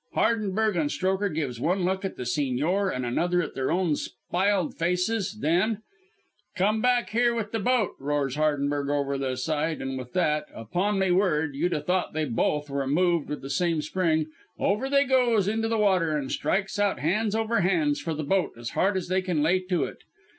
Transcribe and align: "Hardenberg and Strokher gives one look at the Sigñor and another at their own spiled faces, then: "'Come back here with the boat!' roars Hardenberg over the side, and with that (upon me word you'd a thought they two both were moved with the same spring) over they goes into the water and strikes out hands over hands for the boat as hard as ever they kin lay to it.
"Hardenberg 0.15 0.75
and 0.77 0.89
Strokher 0.91 1.29
gives 1.29 1.59
one 1.59 1.85
look 1.85 2.03
at 2.03 2.15
the 2.17 2.23
Sigñor 2.23 2.91
and 2.91 3.05
another 3.05 3.39
at 3.43 3.53
their 3.53 3.69
own 3.71 3.95
spiled 3.95 4.73
faces, 4.75 5.37
then: 5.41 5.83
"'Come 6.55 6.81
back 6.81 7.11
here 7.11 7.35
with 7.35 7.51
the 7.51 7.59
boat!' 7.59 7.97
roars 7.99 8.35
Hardenberg 8.35 8.89
over 8.89 9.15
the 9.19 9.35
side, 9.37 9.79
and 9.79 9.99
with 9.99 10.13
that 10.13 10.47
(upon 10.55 10.97
me 10.97 11.11
word 11.11 11.53
you'd 11.53 11.73
a 11.73 11.81
thought 11.81 12.13
they 12.13 12.25
two 12.25 12.31
both 12.31 12.67
were 12.67 12.87
moved 12.87 13.29
with 13.29 13.43
the 13.43 13.49
same 13.51 13.79
spring) 13.83 14.25
over 14.57 14.89
they 14.89 15.03
goes 15.05 15.47
into 15.47 15.67
the 15.67 15.77
water 15.77 16.17
and 16.17 16.31
strikes 16.31 16.79
out 16.79 16.97
hands 16.97 17.35
over 17.35 17.59
hands 17.59 18.01
for 18.01 18.15
the 18.15 18.23
boat 18.23 18.53
as 18.57 18.71
hard 18.71 18.97
as 18.97 19.05
ever 19.05 19.19
they 19.19 19.21
kin 19.21 19.43
lay 19.43 19.59
to 19.59 19.83
it. 19.83 19.99